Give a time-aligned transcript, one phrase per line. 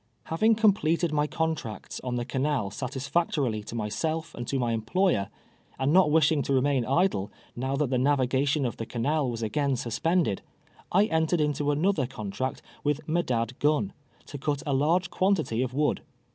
[0.23, 5.29] Having completed my contracts on the canal satis factorily to myself and to my employer,
[5.77, 9.29] and not wish ing to remain idle, now that the navigation of the ca nal
[9.29, 10.41] was again suspended,
[10.91, 13.93] I entered into another con tract with Medad Gunn,
[14.25, 16.01] to cut a large quantity of wood.